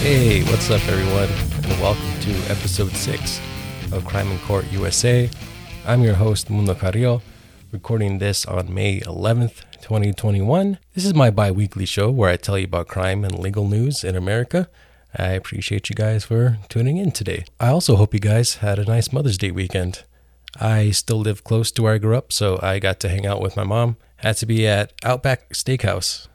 Hey, 0.00 0.42
what's 0.44 0.70
up, 0.70 0.80
everyone, 0.88 1.28
and 1.62 1.78
welcome 1.78 2.20
to 2.22 2.30
episode 2.50 2.90
6 2.90 3.40
of 3.92 4.02
Crime 4.06 4.32
in 4.32 4.38
Court 4.38 4.64
USA. 4.72 5.28
I'm 5.86 6.02
your 6.02 6.14
host, 6.14 6.48
Mundo 6.48 6.74
Carrillo, 6.74 7.20
recording 7.70 8.16
this 8.16 8.46
on 8.46 8.72
May 8.72 9.00
11th, 9.00 9.62
2021. 9.82 10.78
This 10.94 11.04
is 11.04 11.12
my 11.12 11.28
bi 11.28 11.50
weekly 11.50 11.84
show 11.84 12.10
where 12.10 12.30
I 12.30 12.36
tell 12.36 12.58
you 12.58 12.64
about 12.64 12.88
crime 12.88 13.24
and 13.24 13.38
legal 13.38 13.68
news 13.68 14.02
in 14.02 14.16
America. 14.16 14.70
I 15.14 15.32
appreciate 15.32 15.90
you 15.90 15.94
guys 15.94 16.24
for 16.24 16.56
tuning 16.70 16.96
in 16.96 17.12
today. 17.12 17.44
I 17.60 17.68
also 17.68 17.96
hope 17.96 18.14
you 18.14 18.20
guys 18.20 18.54
had 18.54 18.78
a 18.78 18.86
nice 18.86 19.12
Mother's 19.12 19.36
Day 19.36 19.50
weekend. 19.50 20.04
I 20.58 20.92
still 20.92 21.20
live 21.20 21.44
close 21.44 21.70
to 21.72 21.82
where 21.82 21.92
I 21.92 21.98
grew 21.98 22.16
up, 22.16 22.32
so 22.32 22.58
I 22.62 22.78
got 22.78 23.00
to 23.00 23.10
hang 23.10 23.26
out 23.26 23.42
with 23.42 23.54
my 23.54 23.64
mom. 23.64 23.98
Had 24.16 24.38
to 24.38 24.46
be 24.46 24.66
at 24.66 24.94
Outback 25.04 25.50
Steakhouse 25.50 26.26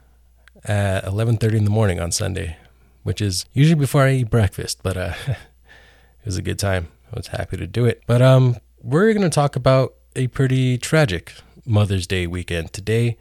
at 0.65 1.03
11:30 1.03 1.57
in 1.57 1.63
the 1.63 1.71
morning 1.71 1.99
on 1.99 2.11
Sunday, 2.11 2.57
which 3.05 3.21
is 3.21 3.45
usually 3.53 3.79
before 3.79 4.01
I 4.01 4.13
eat 4.13 4.31
breakfast, 4.31 4.79
but 4.81 4.97
uh, 4.97 5.13
it 5.27 5.37
was 6.25 6.37
a 6.37 6.41
good 6.41 6.57
time. 6.57 6.87
I 7.13 7.17
was 7.17 7.27
happy 7.27 7.55
to 7.55 7.67
do 7.67 7.85
it. 7.85 8.01
But 8.07 8.23
um, 8.23 8.57
we're 8.81 9.13
going 9.13 9.21
to 9.21 9.29
talk 9.29 9.55
about 9.55 9.93
a 10.15 10.25
pretty 10.25 10.79
tragic 10.79 11.33
Mother's 11.67 12.07
Day 12.07 12.25
weekend 12.25 12.73
today. 12.73 13.15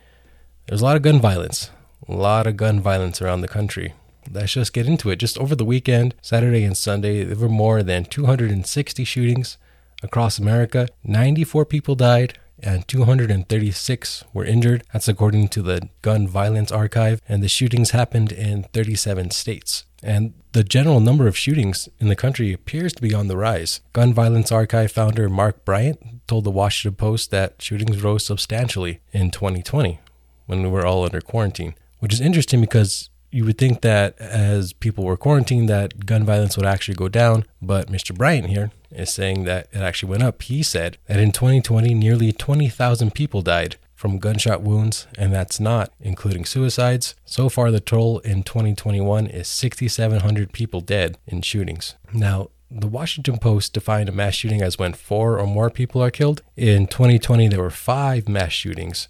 There's 0.67 0.81
a 0.81 0.85
lot 0.85 0.97
of 0.97 1.03
gun 1.03 1.21
violence, 1.21 1.71
a 2.09 2.15
lot 2.15 2.47
of 2.47 2.57
gun 2.57 2.81
violence 2.81 3.21
around 3.21 3.43
the 3.43 3.49
country. 3.49 3.93
Let's 4.33 4.55
just 4.55 4.73
get 4.73 4.87
into 4.87 5.11
it. 5.11 5.17
Just 5.17 5.37
over 5.37 5.55
the 5.55 5.67
weekend, 5.67 6.15
Saturday 6.23 6.65
and 6.65 6.75
Sunday, 6.75 7.23
there 7.23 7.37
were 7.37 7.51
more 7.51 7.83
than 7.83 8.07
260 8.07 9.05
shootings 9.05 9.59
across 10.03 10.39
America. 10.39 10.89
94 11.05 11.67
people 11.67 11.95
died, 11.95 12.39
and 12.63 12.87
236 12.89 14.25
were 14.33 14.45
injured. 14.45 14.85
That's 14.93 15.09
according 15.09 15.49
to 15.49 15.63
the 15.63 15.89
Gun 16.03 16.27
Violence 16.29 16.73
Archive. 16.73 17.21
And 17.29 17.43
the 17.43 17.49
shootings 17.49 17.91
happened 17.91 18.33
in 18.33 18.65
37 18.73 19.31
states. 19.31 19.85
And 20.03 20.35
the 20.53 20.65
general 20.65 21.01
number 21.01 21.27
of 21.27 21.37
shootings 21.37 21.89
in 21.99 22.09
the 22.09 22.17
country 22.17 22.53
appears 22.53 22.93
to 22.95 23.03
be 23.03 23.15
on 23.15 23.29
the 23.29 23.37
rise. 23.37 23.81
Gun 23.93 24.13
Violence 24.13 24.53
Archive 24.53 24.93
founder 24.93 25.29
Mark 25.29 25.65
Bryant 25.65 26.27
told 26.27 26.45
the 26.45 26.51
Washington 26.51 26.97
Post 26.97 27.31
that 27.31 27.61
shootings 27.61 28.03
rose 28.03 28.25
substantially 28.25 29.01
in 29.13 29.31
2020 29.31 30.01
when 30.47 30.63
we 30.63 30.69
were 30.69 30.87
all 30.87 31.05
under 31.05 31.21
quarantine, 31.21 31.75
which 32.01 32.13
is 32.13 32.21
interesting 32.21 32.61
because 32.61 33.09
you 33.35 33.45
would 33.45 33.59
think 33.59 33.81
that 33.81 34.17
as 34.21 34.73
people 34.73 35.05
were 35.05 35.17
quarantined 35.17 35.69
that 35.69 36.07
gun 36.07 36.25
violence 36.25 36.57
would 36.57 36.65
actually 36.65 36.95
go 36.95 37.09
down 37.09 37.45
but 37.61 37.89
mr 37.89 38.17
bryant 38.17 38.47
here 38.47 38.71
is 38.93 39.13
saying 39.13 39.43
that 39.43 39.67
it 39.73 39.79
actually 39.79 40.09
went 40.09 40.23
up 40.23 40.41
he 40.43 40.63
said 40.63 40.97
that 41.07 41.19
in 41.19 41.33
2020 41.33 41.93
nearly 41.95 42.31
20000 42.31 43.13
people 43.13 43.43
died 43.43 43.75
from 43.97 44.19
gunshot 44.19 44.63
wounds 44.63 45.09
and 45.19 45.33
that's 45.33 45.59
not 45.59 45.93
including 46.01 46.45
suicides 46.45 47.17
so 47.25 47.49
far 47.49 47.73
the 47.73 47.81
total 47.81 48.21
in 48.21 48.45
2021 48.45 49.27
is 49.27 49.49
6700 49.49 50.53
people 50.53 50.81
dead 50.81 51.19
in 51.27 51.43
shootings 51.43 51.97
now 52.13 52.49
the 52.77 52.89
Washington 52.89 53.39
Post 53.39 53.73
defined 53.73 54.09
a 54.09 54.13
mass 54.13 54.35
shooting 54.35 54.61
as 54.61 54.79
when 54.79 54.95
four 54.95 55.39
or 55.39 55.47
more 55.47 55.71
people 55.71 56.03
are 56.03 56.11
killed. 56.11 56.43
In 56.57 56.89
2020, 56.89 57.47
there 57.47 57.63
were 57.63 57.71
five 57.71 58.29
mass 58.29 58.51
shootings. 58.51 59.07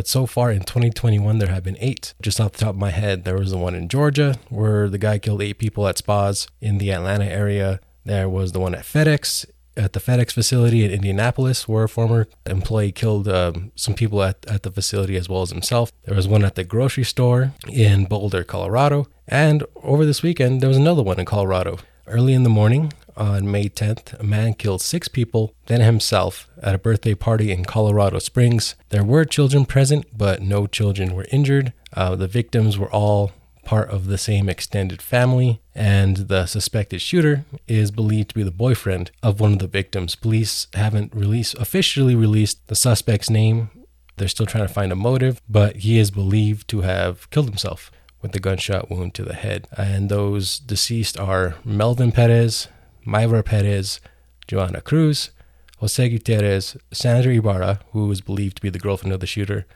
But 0.00 0.08
so 0.08 0.24
far 0.24 0.50
in 0.50 0.60
2021, 0.60 1.40
there 1.40 1.50
have 1.50 1.62
been 1.62 1.76
eight. 1.78 2.14
Just 2.22 2.40
off 2.40 2.52
the 2.52 2.58
top 2.60 2.70
of 2.70 2.78
my 2.78 2.88
head, 2.88 3.24
there 3.24 3.36
was 3.36 3.50
the 3.50 3.58
one 3.58 3.74
in 3.74 3.86
Georgia 3.86 4.36
where 4.48 4.88
the 4.88 4.96
guy 4.96 5.18
killed 5.18 5.42
eight 5.42 5.58
people 5.58 5.86
at 5.86 5.98
spas. 5.98 6.48
In 6.62 6.78
the 6.78 6.90
Atlanta 6.90 7.26
area, 7.26 7.80
there 8.06 8.26
was 8.26 8.52
the 8.52 8.60
one 8.60 8.74
at 8.74 8.86
FedEx, 8.86 9.44
at 9.76 9.92
the 9.92 10.00
FedEx 10.00 10.32
facility 10.32 10.86
in 10.86 10.90
Indianapolis, 10.90 11.68
where 11.68 11.84
a 11.84 11.88
former 11.90 12.28
employee 12.46 12.92
killed 12.92 13.28
um, 13.28 13.72
some 13.74 13.92
people 13.92 14.22
at, 14.22 14.42
at 14.46 14.62
the 14.62 14.70
facility 14.70 15.16
as 15.16 15.28
well 15.28 15.42
as 15.42 15.50
himself. 15.50 15.92
There 16.06 16.16
was 16.16 16.26
one 16.26 16.46
at 16.46 16.54
the 16.54 16.64
grocery 16.64 17.04
store 17.04 17.52
in 17.68 18.06
Boulder, 18.06 18.42
Colorado. 18.42 19.06
And 19.28 19.64
over 19.82 20.06
this 20.06 20.22
weekend, 20.22 20.62
there 20.62 20.68
was 20.68 20.78
another 20.78 21.02
one 21.02 21.20
in 21.20 21.26
Colorado. 21.26 21.76
Early 22.06 22.32
in 22.32 22.44
the 22.44 22.48
morning, 22.48 22.94
on 23.20 23.50
May 23.50 23.68
10th, 23.68 24.18
a 24.18 24.24
man 24.24 24.54
killed 24.54 24.80
six 24.80 25.06
people, 25.06 25.54
then 25.66 25.82
himself, 25.82 26.48
at 26.62 26.74
a 26.74 26.78
birthday 26.78 27.14
party 27.14 27.52
in 27.52 27.64
Colorado 27.64 28.18
Springs. 28.18 28.74
There 28.88 29.04
were 29.04 29.24
children 29.24 29.66
present, 29.66 30.06
but 30.16 30.40
no 30.40 30.66
children 30.66 31.14
were 31.14 31.26
injured. 31.30 31.74
Uh, 31.92 32.16
the 32.16 32.26
victims 32.26 32.78
were 32.78 32.90
all 32.90 33.32
part 33.62 33.90
of 33.90 34.06
the 34.06 34.18
same 34.18 34.48
extended 34.48 35.02
family, 35.02 35.60
and 35.74 36.16
the 36.16 36.46
suspected 36.46 37.00
shooter 37.00 37.44
is 37.68 37.90
believed 37.90 38.30
to 38.30 38.34
be 38.34 38.42
the 38.42 38.50
boyfriend 38.50 39.10
of 39.22 39.38
one 39.38 39.52
of 39.52 39.58
the 39.58 39.68
victims. 39.68 40.14
Police 40.14 40.66
haven't 40.74 41.14
released 41.14 41.54
officially 41.58 42.14
released 42.14 42.66
the 42.68 42.74
suspect's 42.74 43.28
name. 43.30 43.70
They're 44.16 44.28
still 44.28 44.46
trying 44.46 44.66
to 44.66 44.72
find 44.72 44.92
a 44.92 44.96
motive, 44.96 45.40
but 45.48 45.76
he 45.76 45.98
is 45.98 46.10
believed 46.10 46.68
to 46.68 46.80
have 46.80 47.28
killed 47.30 47.46
himself 47.46 47.92
with 48.22 48.32
the 48.32 48.40
gunshot 48.40 48.90
wound 48.90 49.14
to 49.14 49.24
the 49.24 49.34
head. 49.34 49.68
And 49.76 50.08
those 50.08 50.58
deceased 50.58 51.18
are 51.18 51.56
Melvin 51.64 52.12
Perez, 52.12 52.68
Mayra 53.06 53.44
Perez, 53.44 54.00
Joanna 54.46 54.80
Cruz, 54.80 55.30
Jose 55.78 56.08
Gutierrez, 56.08 56.76
Sandra 56.92 57.32
Ibarra, 57.32 57.80
who 57.92 58.10
is 58.10 58.20
believed 58.20 58.56
to 58.56 58.62
be 58.62 58.68
the 58.68 58.78
girlfriend 58.78 59.14
of 59.14 59.20
the 59.20 59.26
shooter, 59.26 59.66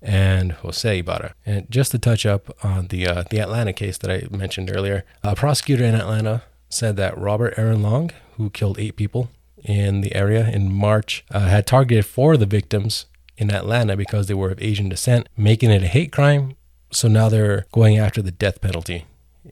and 0.00 0.52
Jose 0.52 0.98
Ibarra. 0.98 1.34
And 1.44 1.68
just 1.70 1.90
to 1.90 1.98
touch 1.98 2.24
up 2.24 2.56
on 2.64 2.88
the 2.88 3.06
uh, 3.06 3.24
the 3.30 3.40
Atlanta 3.40 3.72
case 3.72 3.98
that 3.98 4.10
I 4.10 4.28
mentioned 4.34 4.70
earlier, 4.74 5.04
a 5.22 5.34
prosecutor 5.34 5.84
in 5.84 5.94
Atlanta 5.94 6.42
said 6.68 6.96
that 6.96 7.18
Robert 7.18 7.54
Aaron 7.56 7.82
Long, 7.82 8.10
who 8.36 8.50
killed 8.50 8.78
eight 8.78 8.96
people 8.96 9.30
in 9.64 10.02
the 10.02 10.14
area 10.14 10.48
in 10.48 10.72
March, 10.72 11.24
uh, 11.30 11.40
had 11.40 11.66
targeted 11.66 12.06
four 12.06 12.34
of 12.34 12.40
the 12.40 12.46
victims 12.46 13.06
in 13.36 13.50
Atlanta 13.50 13.96
because 13.96 14.26
they 14.26 14.34
were 14.34 14.50
of 14.50 14.62
Asian 14.62 14.88
descent, 14.88 15.28
making 15.36 15.70
it 15.70 15.82
a 15.82 15.88
hate 15.88 16.12
crime. 16.12 16.54
So 16.92 17.08
now 17.08 17.28
they're 17.28 17.66
going 17.72 17.98
after 17.98 18.22
the 18.22 18.30
death 18.30 18.60
penalty 18.60 19.04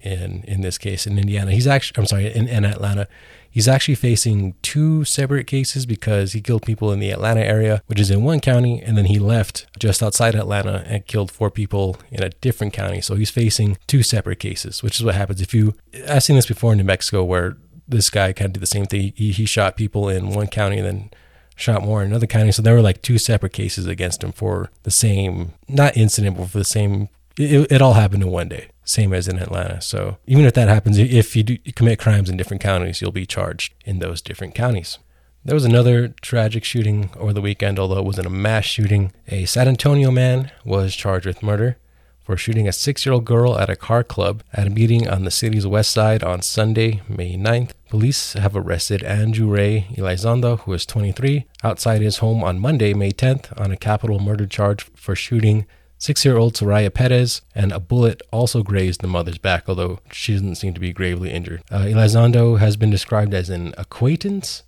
in 0.02 0.44
in 0.46 0.60
this 0.60 0.78
case 0.78 1.06
in 1.06 1.18
Indiana. 1.18 1.52
He's 1.52 1.66
actually 1.66 2.00
I'm 2.00 2.06
sorry 2.06 2.32
in, 2.34 2.48
in 2.48 2.64
Atlanta. 2.64 3.08
He's 3.56 3.68
actually 3.68 3.94
facing 3.94 4.54
two 4.60 5.04
separate 5.04 5.46
cases 5.46 5.86
because 5.86 6.34
he 6.34 6.42
killed 6.42 6.66
people 6.66 6.92
in 6.92 7.00
the 7.00 7.10
Atlanta 7.10 7.40
area, 7.40 7.82
which 7.86 7.98
is 7.98 8.10
in 8.10 8.22
one 8.22 8.40
county, 8.40 8.82
and 8.82 8.98
then 8.98 9.06
he 9.06 9.18
left 9.18 9.66
just 9.78 10.02
outside 10.02 10.34
Atlanta 10.34 10.84
and 10.86 11.06
killed 11.06 11.30
four 11.30 11.50
people 11.50 11.96
in 12.10 12.22
a 12.22 12.28
different 12.28 12.74
county. 12.74 13.00
So 13.00 13.14
he's 13.14 13.30
facing 13.30 13.78
two 13.86 14.02
separate 14.02 14.40
cases, 14.40 14.82
which 14.82 14.98
is 14.98 15.04
what 15.04 15.14
happens 15.14 15.40
if 15.40 15.54
you. 15.54 15.74
I've 16.06 16.22
seen 16.22 16.36
this 16.36 16.44
before 16.44 16.72
in 16.72 16.78
New 16.78 16.84
Mexico 16.84 17.24
where 17.24 17.56
this 17.88 18.10
guy 18.10 18.34
kind 18.34 18.48
of 18.48 18.52
did 18.52 18.62
the 18.62 18.66
same 18.66 18.84
thing. 18.84 19.14
He, 19.16 19.32
he 19.32 19.46
shot 19.46 19.78
people 19.78 20.10
in 20.10 20.34
one 20.34 20.48
county 20.48 20.76
and 20.76 20.86
then 20.86 21.10
shot 21.56 21.82
more 21.82 22.02
in 22.02 22.08
another 22.08 22.26
county. 22.26 22.52
So 22.52 22.60
there 22.60 22.74
were 22.74 22.82
like 22.82 23.00
two 23.00 23.16
separate 23.16 23.54
cases 23.54 23.86
against 23.86 24.22
him 24.22 24.32
for 24.32 24.70
the 24.82 24.90
same, 24.90 25.52
not 25.66 25.96
incident, 25.96 26.36
but 26.36 26.50
for 26.50 26.58
the 26.58 26.64
same. 26.64 27.08
It, 27.38 27.72
it 27.72 27.80
all 27.80 27.94
happened 27.94 28.22
in 28.22 28.30
one 28.30 28.48
day 28.48 28.68
same 28.86 29.12
as 29.12 29.28
in 29.28 29.38
Atlanta. 29.38 29.80
So 29.82 30.16
even 30.26 30.46
if 30.46 30.54
that 30.54 30.68
happens, 30.68 30.96
if 30.96 31.36
you, 31.36 31.42
do, 31.42 31.58
you 31.64 31.72
commit 31.72 31.98
crimes 31.98 32.30
in 32.30 32.36
different 32.36 32.62
counties, 32.62 33.00
you'll 33.02 33.12
be 33.12 33.26
charged 33.26 33.74
in 33.84 33.98
those 33.98 34.22
different 34.22 34.54
counties. 34.54 34.98
There 35.44 35.54
was 35.54 35.64
another 35.64 36.08
tragic 36.22 36.64
shooting 36.64 37.10
over 37.16 37.32
the 37.32 37.40
weekend, 37.40 37.78
although 37.78 37.98
it 37.98 38.04
wasn't 38.04 38.26
a 38.26 38.30
mass 38.30 38.64
shooting. 38.64 39.12
A 39.28 39.44
San 39.44 39.68
Antonio 39.68 40.10
man 40.10 40.50
was 40.64 40.96
charged 40.96 41.26
with 41.26 41.42
murder 41.42 41.76
for 42.20 42.36
shooting 42.36 42.66
a 42.66 42.72
six 42.72 43.06
year 43.06 43.12
old 43.12 43.24
girl 43.24 43.56
at 43.56 43.70
a 43.70 43.76
car 43.76 44.02
club 44.02 44.42
at 44.52 44.66
a 44.66 44.70
meeting 44.70 45.08
on 45.08 45.24
the 45.24 45.30
city's 45.30 45.66
west 45.66 45.92
side 45.92 46.24
on 46.24 46.42
Sunday, 46.42 47.00
May 47.08 47.36
9th. 47.36 47.70
Police 47.88 48.32
have 48.32 48.56
arrested 48.56 49.04
Andrew 49.04 49.48
Ray 49.48 49.86
Elizondo, 49.94 50.58
who 50.60 50.72
is 50.72 50.84
23, 50.84 51.46
outside 51.62 52.02
his 52.02 52.18
home 52.18 52.42
on 52.42 52.58
Monday, 52.58 52.94
May 52.94 53.12
10th, 53.12 53.58
on 53.60 53.70
a 53.70 53.76
capital 53.76 54.18
murder 54.18 54.46
charge 54.46 54.82
for 54.96 55.14
shooting 55.14 55.66
Six 55.98 56.24
year 56.24 56.36
old 56.36 56.54
Soraya 56.54 56.92
Perez, 56.92 57.42
and 57.54 57.72
a 57.72 57.80
bullet 57.80 58.20
also 58.30 58.62
grazed 58.62 59.00
the 59.00 59.06
mother's 59.06 59.38
back, 59.38 59.64
although 59.68 60.00
she 60.12 60.32
doesn't 60.32 60.56
seem 60.56 60.74
to 60.74 60.80
be 60.80 60.92
gravely 60.92 61.30
injured. 61.30 61.62
Uh, 61.70 61.80
Elizondo 61.80 62.58
has 62.58 62.76
been 62.76 62.90
described 62.90 63.32
as 63.32 63.48
an 63.48 63.74
acquaintance 63.78 64.62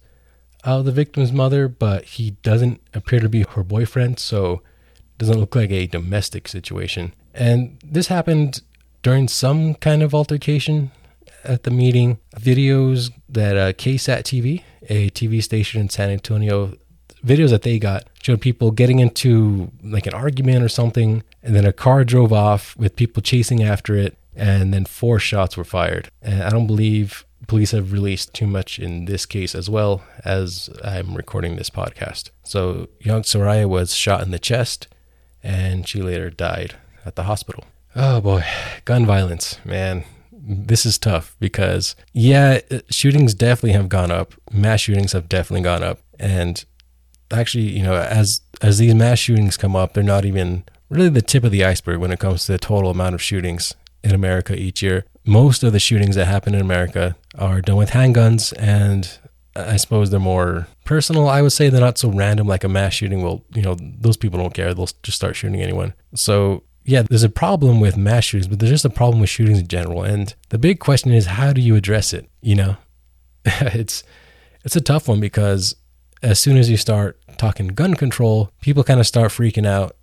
of 0.64 0.84
the 0.84 0.92
victim's 0.92 1.32
mother, 1.32 1.68
but 1.68 2.04
he 2.04 2.30
doesn't 2.42 2.80
appear 2.94 3.20
to 3.20 3.28
be 3.28 3.42
her 3.42 3.62
boyfriend, 3.62 4.18
so 4.18 4.62
doesn't 5.18 5.38
look 5.38 5.54
like 5.54 5.70
a 5.70 5.86
domestic 5.86 6.48
situation. 6.48 7.14
And 7.34 7.78
this 7.84 8.06
happened 8.06 8.62
during 9.02 9.28
some 9.28 9.74
kind 9.74 10.02
of 10.02 10.14
altercation 10.14 10.90
at 11.44 11.64
the 11.64 11.70
meeting. 11.70 12.18
Videos 12.36 13.10
that 13.28 13.56
uh, 13.56 13.72
KSAT 13.72 14.22
TV, 14.22 14.62
a 14.88 15.10
TV 15.10 15.42
station 15.42 15.80
in 15.80 15.88
San 15.88 16.10
Antonio, 16.10 16.74
videos 17.24 17.50
that 17.50 17.62
they 17.62 17.78
got 17.78 18.04
showed 18.22 18.40
people 18.40 18.70
getting 18.70 18.98
into 18.98 19.70
like 19.82 20.06
an 20.06 20.14
argument 20.14 20.62
or 20.62 20.68
something, 20.68 21.22
and 21.42 21.54
then 21.54 21.64
a 21.64 21.72
car 21.72 22.04
drove 22.04 22.32
off 22.32 22.76
with 22.76 22.96
people 22.96 23.22
chasing 23.22 23.62
after 23.62 23.94
it, 23.94 24.16
and 24.36 24.72
then 24.72 24.84
four 24.84 25.18
shots 25.18 25.56
were 25.56 25.64
fired. 25.64 26.10
And 26.22 26.42
I 26.42 26.50
don't 26.50 26.66
believe 26.66 27.24
police 27.46 27.70
have 27.70 27.92
released 27.92 28.34
too 28.34 28.46
much 28.46 28.78
in 28.78 29.06
this 29.06 29.24
case 29.24 29.54
as 29.54 29.70
well 29.70 30.02
as 30.24 30.68
I'm 30.84 31.14
recording 31.14 31.56
this 31.56 31.70
podcast. 31.70 32.30
So 32.44 32.88
young 33.00 33.22
Soraya 33.22 33.68
was 33.68 33.94
shot 33.94 34.22
in 34.22 34.30
the 34.30 34.38
chest, 34.38 34.88
and 35.42 35.88
she 35.88 36.02
later 36.02 36.30
died 36.30 36.74
at 37.06 37.16
the 37.16 37.24
hospital. 37.24 37.64
Oh 37.96 38.20
boy, 38.20 38.44
gun 38.84 39.06
violence, 39.06 39.58
man. 39.64 40.04
This 40.30 40.86
is 40.86 40.98
tough 40.98 41.36
because, 41.40 41.96
yeah, 42.12 42.60
shootings 42.90 43.34
definitely 43.34 43.72
have 43.72 43.88
gone 43.88 44.10
up. 44.10 44.34
Mass 44.52 44.80
shootings 44.80 45.12
have 45.12 45.28
definitely 45.28 45.62
gone 45.62 45.82
up. 45.82 46.00
And 46.18 46.64
actually, 47.30 47.70
you 47.70 47.82
know, 47.82 47.94
as 47.94 48.40
as 48.62 48.78
these 48.78 48.94
mass 48.94 49.18
shootings 49.18 49.56
come 49.56 49.76
up, 49.76 49.94
they're 49.94 50.02
not 50.02 50.24
even 50.24 50.64
really 50.88 51.08
the 51.08 51.22
tip 51.22 51.44
of 51.44 51.50
the 51.50 51.64
iceberg 51.64 51.98
when 51.98 52.10
it 52.10 52.18
comes 52.18 52.46
to 52.46 52.52
the 52.52 52.58
total 52.58 52.90
amount 52.90 53.14
of 53.14 53.22
shootings 53.22 53.74
in 54.02 54.14
America 54.14 54.54
each 54.54 54.82
year. 54.82 55.04
most 55.26 55.62
of 55.62 55.72
the 55.72 55.78
shootings 55.78 56.16
that 56.16 56.24
happen 56.24 56.54
in 56.54 56.60
America 56.60 57.14
are 57.36 57.60
done 57.60 57.76
with 57.76 57.90
handguns, 57.90 58.54
and 58.58 59.18
I 59.54 59.76
suppose 59.76 60.10
they're 60.10 60.20
more 60.20 60.68
personal. 60.84 61.28
I 61.28 61.42
would 61.42 61.52
say 61.52 61.68
they're 61.68 61.80
not 61.80 61.98
so 61.98 62.10
random 62.10 62.46
like 62.46 62.64
a 62.64 62.68
mass 62.68 62.94
shooting. 62.94 63.22
Well, 63.22 63.44
you 63.54 63.62
know, 63.62 63.76
those 63.78 64.16
people 64.16 64.38
don't 64.38 64.54
care; 64.54 64.72
they'll 64.72 64.88
just 65.02 65.16
start 65.16 65.36
shooting 65.36 65.60
anyone. 65.60 65.92
So 66.14 66.64
yeah, 66.84 67.02
there's 67.02 67.22
a 67.22 67.28
problem 67.28 67.80
with 67.80 67.98
mass 67.98 68.24
shootings, 68.24 68.48
but 68.48 68.58
there's 68.58 68.70
just 68.70 68.84
a 68.86 68.90
problem 68.90 69.20
with 69.20 69.28
shootings 69.28 69.58
in 69.58 69.68
general. 69.68 70.02
And 70.02 70.34
the 70.48 70.58
big 70.58 70.80
question 70.80 71.12
is, 71.12 71.26
how 71.26 71.52
do 71.52 71.60
you 71.60 71.76
address 71.76 72.14
it? 72.14 72.26
You 72.40 72.54
know, 72.54 72.76
it's 73.44 74.02
it's 74.64 74.76
a 74.76 74.80
tough 74.80 75.08
one 75.08 75.20
because 75.20 75.76
as 76.22 76.38
soon 76.38 76.56
as 76.56 76.68
you 76.70 76.76
start 76.76 77.18
talking 77.36 77.68
gun 77.68 77.94
control, 77.94 78.50
people 78.60 78.84
kind 78.84 79.00
of 79.00 79.06
start 79.06 79.30
freaking 79.30 79.66
out 79.66 79.96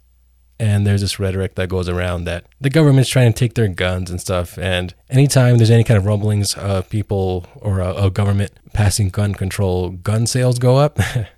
and 0.59 0.87
there's 0.87 1.01
this 1.01 1.19
rhetoric 1.19 1.55
that 1.55 1.69
goes 1.69 1.89
around 1.89 2.23
that 2.25 2.45
the 2.61 2.69
government's 2.69 3.09
trying 3.09 3.31
to 3.31 3.37
take 3.37 3.55
their 3.55 3.67
guns 3.67 4.09
and 4.09 4.21
stuff. 4.21 4.57
And 4.57 4.93
anytime 5.09 5.57
there's 5.57 5.71
any 5.71 5.83
kind 5.83 5.97
of 5.97 6.05
rumblings 6.05 6.53
of 6.55 6.89
people 6.89 7.45
or 7.57 7.79
a, 7.79 8.05
a 8.05 8.09
government 8.09 8.51
passing 8.73 9.09
gun 9.09 9.33
control, 9.33 9.89
gun 9.89 10.25
sales 10.25 10.59
go 10.59 10.77
up. 10.77 10.97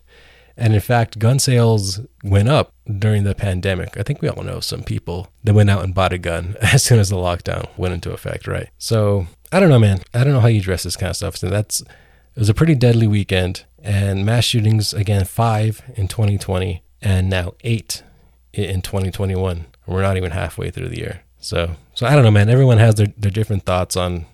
and 0.58 0.74
in 0.76 0.80
fact, 0.80 1.20
gun 1.20 1.40
sales 1.40 2.02
went 2.24 2.48
up 2.48 2.74
during 3.00 3.24
the 3.24 3.34
pandemic. 3.34 3.98
I 3.98 4.04
think 4.04 4.22
we 4.22 4.30
all 4.30 4.44
know 4.44 4.60
some 4.60 4.84
people 4.84 5.30
that 5.44 5.56
went 5.56 5.70
out 5.70 5.84
and 5.84 5.96
bought 5.96 6.14
a 6.14 6.20
gun 6.20 6.56
as 6.62 6.84
soon 6.84 7.00
as 7.00 7.10
the 7.10 7.16
lockdown 7.16 7.68
went 7.78 7.96
into 7.96 8.12
effect, 8.12 8.48
right? 8.48 8.70
So 8.78 9.28
I 9.52 9.60
don't 9.60 9.70
know, 9.70 9.80
man. 9.80 10.02
I 10.14 10.24
don't 10.24 10.34
know 10.34 10.42
how 10.42 10.48
you 10.48 10.62
dress 10.62 10.84
this 10.84 10.96
kind 10.96 11.10
of 11.10 11.16
stuff. 11.16 11.38
So 11.38 11.50
that's 11.50 11.82
it 11.82 12.40
was 12.40 12.50
a 12.50 12.54
pretty 12.54 12.76
deadly 12.76 13.08
weekend, 13.08 13.66
and 13.84 14.26
mass 14.26 14.46
shootings 14.46 14.94
again 14.94 15.26
five 15.26 15.82
in 15.96 16.08
2020, 16.08 16.82
and 17.02 17.30
now 17.30 17.54
eight 17.62 18.04
in 18.54 18.82
2021. 18.82 19.66
We're 19.86 20.02
not 20.02 20.18
even 20.18 20.32
halfway 20.32 20.72
through 20.72 20.90
the 20.90 20.98
year. 20.98 21.24
So, 21.40 21.76
so 21.94 22.06
I 22.06 22.14
don't 22.14 22.24
know, 22.24 22.32
man. 22.32 22.50
Everyone 22.50 22.78
has 22.78 22.96
their, 22.96 23.08
their 23.18 23.32
different 23.32 23.64
thoughts 23.64 23.96
on, 23.96 24.26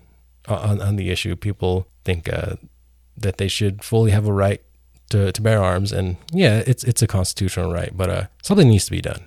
on, 0.48 0.80
on 0.80 0.96
the 0.96 1.10
issue. 1.10 1.36
People 1.36 1.86
think 2.04 2.32
uh, 2.32 2.56
that 3.16 3.38
they 3.38 3.48
should 3.48 3.84
fully 3.84 4.10
have 4.10 4.26
a 4.26 4.32
right 4.32 4.60
to, 5.10 5.30
to 5.30 5.42
bear 5.42 5.62
arms. 5.62 5.92
And 5.92 6.16
yeah, 6.32 6.62
it's, 6.66 6.82
it's 6.84 7.02
a 7.02 7.06
constitutional 7.06 7.72
right, 7.72 7.96
but 7.96 8.10
uh, 8.10 8.26
something 8.42 8.68
needs 8.68 8.86
to 8.86 8.90
be 8.90 9.00
done 9.00 9.24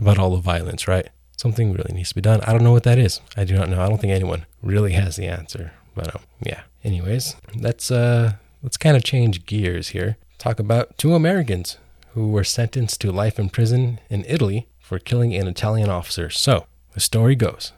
about 0.00 0.18
all 0.18 0.30
the 0.30 0.42
violence, 0.42 0.88
right? 0.88 1.08
Something 1.36 1.72
really 1.72 1.94
needs 1.94 2.10
to 2.10 2.14
be 2.14 2.20
done. 2.20 2.40
I 2.42 2.52
don't 2.52 2.64
know 2.64 2.72
what 2.72 2.84
that 2.84 2.98
is. 2.98 3.20
I 3.36 3.44
do 3.44 3.54
not 3.54 3.68
know. 3.68 3.80
I 3.80 3.88
don't 3.88 4.00
think 4.00 4.12
anyone 4.12 4.46
really 4.62 4.92
has 4.92 5.16
the 5.16 5.26
answer. 5.26 5.72
But 5.94 6.14
um, 6.14 6.22
yeah. 6.44 6.62
Anyways, 6.84 7.36
let's 7.54 7.90
uh, 7.90 8.34
let's 8.62 8.76
kind 8.76 8.96
of 8.96 9.04
change 9.04 9.44
gears 9.44 9.88
here. 9.88 10.16
Talk 10.38 10.58
about 10.58 10.96
two 10.96 11.14
Americans 11.14 11.78
who 12.14 12.28
were 12.28 12.44
sentenced 12.44 13.00
to 13.00 13.12
life 13.12 13.38
in 13.38 13.48
prison 13.48 14.00
in 14.08 14.24
Italy 14.28 14.68
for 14.78 14.98
killing 14.98 15.34
an 15.34 15.48
Italian 15.48 15.90
officer. 15.90 16.30
So, 16.30 16.66
the 16.92 17.00
story 17.00 17.34
goes 17.34 17.72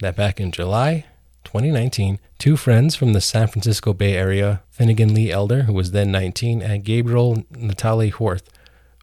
that 0.00 0.16
back 0.16 0.40
in 0.40 0.50
July 0.50 1.06
2019, 1.44 2.18
two 2.38 2.56
friends 2.56 2.96
from 2.96 3.12
the 3.12 3.20
San 3.20 3.46
Francisco 3.46 3.92
Bay 3.92 4.14
Area, 4.14 4.62
Finnegan 4.70 5.14
Lee 5.14 5.30
Elder, 5.30 5.62
who 5.62 5.72
was 5.72 5.92
then 5.92 6.10
19, 6.10 6.60
and 6.60 6.84
Gabriel 6.84 7.44
Natale 7.50 8.10
Hjorth, 8.10 8.42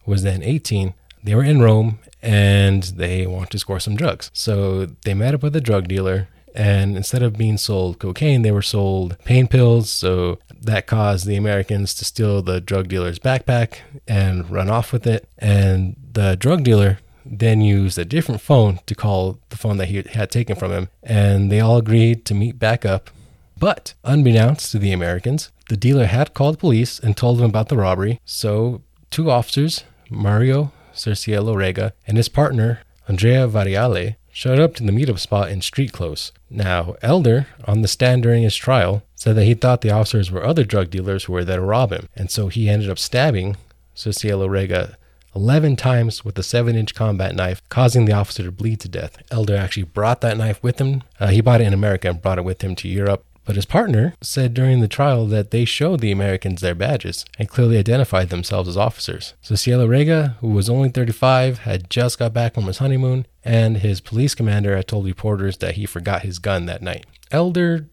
who 0.04 0.10
was 0.10 0.22
then 0.22 0.42
18, 0.42 0.94
they 1.22 1.34
were 1.34 1.42
in 1.42 1.62
Rome 1.62 2.00
and 2.20 2.82
they 2.82 3.26
wanted 3.26 3.50
to 3.50 3.58
score 3.58 3.80
some 3.80 3.96
drugs. 3.96 4.30
So 4.34 4.86
they 5.04 5.14
met 5.14 5.34
up 5.34 5.42
with 5.42 5.56
a 5.56 5.60
drug 5.60 5.88
dealer 5.88 6.28
and 6.54 6.96
instead 6.96 7.22
of 7.22 7.36
being 7.36 7.56
sold 7.56 7.98
cocaine, 7.98 8.42
they 8.42 8.52
were 8.52 8.62
sold 8.62 9.18
pain 9.24 9.48
pills. 9.48 9.90
So 9.90 10.38
that 10.64 10.86
caused 10.86 11.26
the 11.26 11.36
Americans 11.36 11.94
to 11.94 12.04
steal 12.04 12.42
the 12.42 12.60
drug 12.60 12.88
dealer's 12.88 13.18
backpack 13.18 13.78
and 14.06 14.50
run 14.50 14.68
off 14.68 14.92
with 14.92 15.06
it. 15.06 15.28
And 15.38 15.96
the 16.12 16.36
drug 16.36 16.64
dealer 16.64 16.98
then 17.24 17.60
used 17.60 17.98
a 17.98 18.04
different 18.04 18.40
phone 18.40 18.80
to 18.86 18.94
call 18.94 19.38
the 19.48 19.56
phone 19.56 19.78
that 19.78 19.88
he 19.88 20.02
had 20.02 20.30
taken 20.30 20.56
from 20.56 20.72
him. 20.72 20.88
And 21.02 21.50
they 21.50 21.60
all 21.60 21.78
agreed 21.78 22.24
to 22.26 22.34
meet 22.34 22.58
back 22.58 22.84
up. 22.84 23.10
But 23.58 23.94
unbeknownst 24.04 24.72
to 24.72 24.78
the 24.78 24.92
Americans, 24.92 25.50
the 25.68 25.76
dealer 25.76 26.06
had 26.06 26.34
called 26.34 26.58
police 26.58 26.98
and 26.98 27.16
told 27.16 27.38
them 27.38 27.50
about 27.50 27.68
the 27.68 27.76
robbery. 27.76 28.20
So 28.24 28.82
two 29.10 29.30
officers, 29.30 29.84
Mario 30.10 30.72
Cerciello 30.92 31.56
Rega 31.56 31.94
and 32.06 32.16
his 32.16 32.28
partner, 32.28 32.80
Andrea 33.08 33.46
Varriale, 33.48 34.16
showed 34.34 34.58
up 34.58 34.74
to 34.74 34.82
the 34.82 34.92
meetup 34.92 35.20
spot 35.20 35.48
in 35.48 35.62
street 35.62 35.92
clothes. 35.92 36.32
Now, 36.50 36.96
Elder, 37.00 37.46
on 37.66 37.82
the 37.82 37.88
stand 37.88 38.24
during 38.24 38.42
his 38.42 38.56
trial, 38.56 39.04
said 39.14 39.36
that 39.36 39.44
he 39.44 39.54
thought 39.54 39.80
the 39.80 39.92
officers 39.92 40.30
were 40.30 40.44
other 40.44 40.64
drug 40.64 40.90
dealers 40.90 41.24
who 41.24 41.32
were 41.32 41.44
there 41.44 41.58
to 41.58 41.62
rob 41.62 41.92
him, 41.92 42.08
and 42.16 42.30
so 42.30 42.48
he 42.48 42.68
ended 42.68 42.90
up 42.90 42.98
stabbing 42.98 43.56
Cerciello 43.94 44.50
Rega 44.50 44.98
11 45.36 45.76
times 45.76 46.24
with 46.24 46.38
a 46.38 46.42
7 46.42 46.76
inch 46.76 46.94
combat 46.94 47.34
knife, 47.34 47.62
causing 47.68 48.04
the 48.04 48.12
officer 48.12 48.42
to 48.42 48.52
bleed 48.52 48.80
to 48.80 48.88
death. 48.88 49.16
Elder 49.30 49.56
actually 49.56 49.84
brought 49.84 50.20
that 50.20 50.36
knife 50.36 50.62
with 50.62 50.80
him. 50.80 51.02
Uh, 51.18 51.28
he 51.28 51.40
bought 51.40 51.60
it 51.60 51.66
in 51.66 51.72
America 51.72 52.08
and 52.08 52.20
brought 52.20 52.38
it 52.38 52.44
with 52.44 52.62
him 52.62 52.74
to 52.76 52.88
Europe. 52.88 53.24
But 53.44 53.56
his 53.56 53.66
partner 53.66 54.14
said 54.22 54.54
during 54.54 54.80
the 54.80 54.88
trial 54.88 55.26
that 55.26 55.50
they 55.50 55.64
showed 55.64 56.00
the 56.00 56.12
Americans 56.12 56.60
their 56.60 56.74
badges 56.74 57.24
and 57.38 57.48
clearly 57.48 57.76
identified 57.76 58.30
themselves 58.30 58.68
as 58.68 58.76
officers. 58.76 59.34
So 59.42 59.54
Cielo 59.54 59.86
Rega, 59.86 60.36
who 60.40 60.48
was 60.48 60.70
only 60.70 60.88
35, 60.88 61.58
had 61.58 61.90
just 61.90 62.18
got 62.18 62.32
back 62.32 62.54
from 62.54 62.64
his 62.64 62.78
honeymoon, 62.78 63.26
and 63.44 63.78
his 63.78 64.00
police 64.00 64.34
commander 64.34 64.76
had 64.76 64.88
told 64.88 65.04
reporters 65.04 65.58
that 65.58 65.74
he 65.74 65.84
forgot 65.84 66.22
his 66.22 66.38
gun 66.38 66.66
that 66.66 66.82
night. 66.82 67.04
Elder 67.30 67.88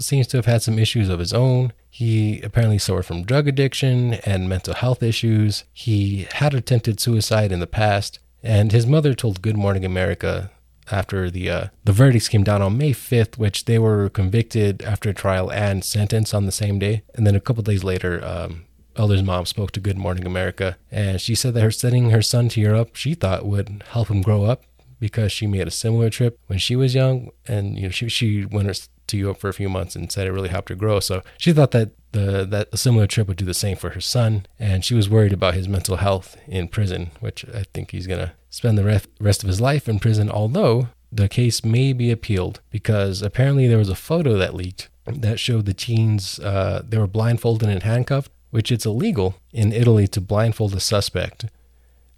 seems 0.00 0.26
to 0.28 0.38
have 0.38 0.46
had 0.46 0.62
some 0.62 0.78
issues 0.78 1.08
of 1.08 1.18
his 1.18 1.32
own. 1.32 1.72
He 1.90 2.40
apparently 2.40 2.78
suffered 2.78 3.04
from 3.04 3.24
drug 3.24 3.46
addiction 3.46 4.14
and 4.24 4.48
mental 4.48 4.74
health 4.74 5.02
issues. 5.02 5.64
He 5.72 6.26
had 6.34 6.54
attempted 6.54 6.98
suicide 6.98 7.52
in 7.52 7.60
the 7.60 7.66
past, 7.66 8.18
and 8.42 8.72
his 8.72 8.86
mother 8.86 9.14
told 9.14 9.42
Good 9.42 9.56
Morning 9.56 9.84
America 9.84 10.50
after 10.90 11.30
the 11.30 11.50
uh, 11.50 11.66
the 11.84 11.92
verdicts 11.92 12.28
came 12.28 12.44
down 12.44 12.62
on 12.62 12.78
May 12.78 12.92
5th, 12.92 13.38
which 13.38 13.64
they 13.64 13.78
were 13.78 14.08
convicted 14.08 14.82
after 14.82 15.12
trial 15.12 15.50
and 15.50 15.84
sentenced 15.84 16.34
on 16.34 16.46
the 16.46 16.52
same 16.52 16.78
day. 16.78 17.02
And 17.14 17.26
then 17.26 17.34
a 17.34 17.40
couple 17.40 17.62
days 17.62 17.84
later, 17.84 18.24
um, 18.24 18.64
Elder's 18.96 19.22
mom 19.22 19.46
spoke 19.46 19.72
to 19.72 19.80
Good 19.80 19.98
Morning 19.98 20.26
America, 20.26 20.76
and 20.90 21.20
she 21.20 21.34
said 21.34 21.54
that 21.54 21.62
her 21.62 21.70
sending 21.70 22.10
her 22.10 22.22
son 22.22 22.48
to 22.50 22.60
Europe, 22.60 22.94
she 22.94 23.14
thought 23.14 23.46
would 23.46 23.82
help 23.90 24.08
him 24.08 24.22
grow 24.22 24.44
up 24.44 24.62
because 25.00 25.32
she 25.32 25.46
made 25.46 25.66
a 25.66 25.72
similar 25.72 26.10
trip 26.10 26.38
when 26.46 26.58
she 26.58 26.76
was 26.76 26.94
young, 26.94 27.30
and 27.46 27.76
you 27.76 27.84
know 27.84 27.90
she 27.90 28.08
she 28.08 28.44
went 28.44 28.88
to 29.06 29.16
Europe 29.16 29.38
for 29.38 29.48
a 29.48 29.54
few 29.54 29.68
months 29.68 29.96
and 29.96 30.10
said 30.10 30.26
it 30.26 30.32
really 30.32 30.48
helped 30.48 30.68
her 30.68 30.74
grow. 30.74 31.00
So 31.00 31.22
she 31.38 31.52
thought 31.52 31.72
that 31.72 31.90
the 32.14 32.46
that 32.46 32.68
a 32.72 32.76
similar 32.76 33.06
trip 33.06 33.28
would 33.28 33.36
do 33.36 33.44
the 33.44 33.54
same 33.54 33.76
for 33.76 33.90
her 33.90 34.00
son, 34.00 34.46
and 34.58 34.84
she 34.84 34.94
was 34.94 35.10
worried 35.10 35.32
about 35.32 35.54
his 35.54 35.68
mental 35.68 35.96
health 35.96 36.36
in 36.48 36.68
prison, 36.68 37.10
which 37.20 37.44
I 37.54 37.64
think 37.74 37.90
he's 37.90 38.06
gonna 38.06 38.32
spend 38.48 38.78
the 38.78 39.02
rest 39.20 39.42
of 39.42 39.48
his 39.48 39.60
life 39.60 39.88
in 39.88 39.98
prison. 39.98 40.30
Although 40.30 40.88
the 41.12 41.28
case 41.28 41.64
may 41.64 41.92
be 41.92 42.10
appealed 42.10 42.60
because 42.70 43.22
apparently 43.22 43.68
there 43.68 43.78
was 43.78 43.88
a 43.88 43.94
photo 43.94 44.36
that 44.38 44.54
leaked 44.54 44.88
that 45.06 45.38
showed 45.38 45.66
the 45.66 45.74
teens 45.74 46.38
uh, 46.40 46.82
they 46.88 46.98
were 46.98 47.06
blindfolded 47.06 47.68
and 47.68 47.82
handcuffed, 47.82 48.32
which 48.50 48.72
it's 48.72 48.86
illegal 48.86 49.36
in 49.52 49.72
Italy 49.72 50.08
to 50.08 50.20
blindfold 50.20 50.74
a 50.74 50.80
suspect. 50.80 51.46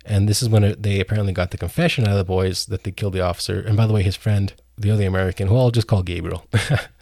And 0.05 0.29
this 0.29 0.41
is 0.41 0.49
when 0.49 0.77
they 0.79 1.01
apparently 1.01 1.33
got 1.33 1.51
the 1.51 1.59
confession 1.59 2.05
out 2.05 2.13
of 2.13 2.19
the 2.19 2.25
boys 2.25 2.67
that 2.67 2.85
they 2.85 2.93
killed 2.93 3.15
the 3.15 3.21
officer. 3.21 3.61
And 3.61 3.77
by 3.77 3.87
the 3.87 3.93
way, 3.93 4.03
his 4.03 4.15
friend, 4.15 4.55
the 4.79 4.93
other 4.93 5.07
American, 5.07 5.49
who 5.49 5.57
I'll 5.57 5.73
just 5.73 5.89
call 5.89 6.05
Gabriel, 6.05 6.47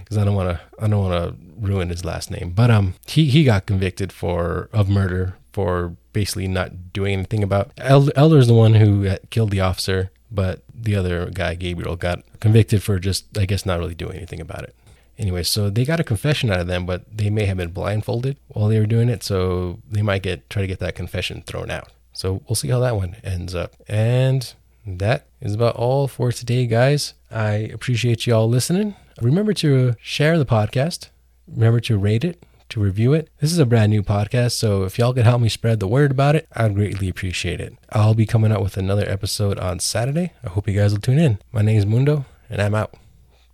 because 0.00 0.18
I 0.18 0.24
don't 0.24 0.34
want 0.34 0.50
to 0.50 0.60
I 0.78 0.88
don't 0.88 1.02
want 1.02 1.30
to 1.30 1.36
ruin 1.58 1.88
his 1.88 2.04
last 2.04 2.30
name. 2.30 2.50
But 2.50 2.70
um, 2.70 2.94
he 3.06 3.26
he 3.26 3.44
got 3.44 3.66
convicted 3.66 4.12
for 4.12 4.68
of 4.72 4.88
murder 4.88 5.36
for 5.52 5.96
basically 6.12 6.48
not 6.48 6.92
doing 6.92 7.14
anything 7.14 7.42
about. 7.42 7.72
Elder 7.78 8.38
is 8.38 8.46
the 8.46 8.54
one 8.54 8.74
who 8.74 9.16
killed 9.30 9.50
the 9.50 9.60
officer, 9.60 10.10
but 10.30 10.62
the 10.72 10.94
other 10.94 11.30
guy, 11.32 11.54
Gabriel, 11.54 11.96
got 11.96 12.22
convicted 12.40 12.82
for 12.82 12.98
just 12.98 13.36
I 13.36 13.46
guess 13.46 13.66
not 13.66 13.78
really 13.78 13.94
doing 13.94 14.16
anything 14.16 14.40
about 14.40 14.64
it. 14.64 14.74
Anyway, 15.18 15.42
so 15.42 15.68
they 15.68 15.84
got 15.84 15.98
a 15.98 16.04
confession 16.04 16.48
out 16.50 16.60
of 16.60 16.68
them, 16.68 16.86
but 16.86 17.02
they 17.12 17.28
may 17.28 17.44
have 17.46 17.56
been 17.56 17.70
blindfolded 17.70 18.36
while 18.46 18.68
they 18.68 18.78
were 18.78 18.86
doing 18.86 19.08
it, 19.08 19.24
so 19.24 19.80
they 19.90 20.02
might 20.02 20.22
get 20.22 20.48
try 20.48 20.62
to 20.62 20.68
get 20.68 20.78
that 20.78 20.94
confession 20.94 21.42
thrown 21.44 21.70
out. 21.70 21.90
So 22.12 22.42
we'll 22.48 22.56
see 22.56 22.68
how 22.68 22.80
that 22.80 22.96
one 22.96 23.16
ends 23.24 23.54
up. 23.54 23.74
And 23.88 24.52
that 24.86 25.26
is 25.40 25.54
about 25.54 25.76
all 25.76 26.08
for 26.08 26.32
today, 26.32 26.66
guys. 26.66 27.14
I 27.30 27.52
appreciate 27.52 28.26
you 28.26 28.34
all 28.34 28.48
listening. 28.48 28.94
Remember 29.20 29.52
to 29.54 29.94
share 30.00 30.38
the 30.38 30.46
podcast. 30.46 31.08
Remember 31.48 31.80
to 31.80 31.98
rate 31.98 32.24
it, 32.24 32.44
to 32.68 32.80
review 32.80 33.14
it. 33.14 33.30
This 33.40 33.50
is 33.52 33.58
a 33.58 33.66
brand 33.66 33.90
new 33.90 34.02
podcast, 34.02 34.52
so 34.52 34.84
if 34.84 34.98
y'all 34.98 35.14
could 35.14 35.24
help 35.24 35.40
me 35.40 35.48
spread 35.48 35.80
the 35.80 35.88
word 35.88 36.10
about 36.10 36.36
it, 36.36 36.46
I'd 36.52 36.74
greatly 36.74 37.08
appreciate 37.08 37.60
it. 37.60 37.74
I'll 37.90 38.14
be 38.14 38.26
coming 38.26 38.52
out 38.52 38.62
with 38.62 38.76
another 38.76 39.08
episode 39.08 39.58
on 39.58 39.80
Saturday. 39.80 40.32
I 40.44 40.50
hope 40.50 40.68
you 40.68 40.78
guys 40.78 40.92
will 40.92 41.00
tune 41.00 41.18
in. 41.18 41.38
My 41.52 41.62
name 41.62 41.78
is 41.78 41.86
Mundo, 41.86 42.26
and 42.50 42.60
I'm 42.60 42.74
out. 42.74 42.94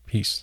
Peace. 0.06 0.42